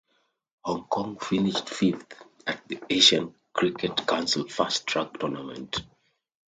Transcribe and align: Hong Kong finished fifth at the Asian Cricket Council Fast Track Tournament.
Hong 0.63 0.87
Kong 0.87 1.19
finished 1.19 1.69
fifth 1.69 2.23
at 2.47 2.67
the 2.67 2.81
Asian 2.89 3.35
Cricket 3.53 4.07
Council 4.07 4.47
Fast 4.49 4.87
Track 4.87 5.19
Tournament. 5.19 5.77